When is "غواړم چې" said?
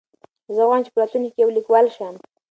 0.67-0.91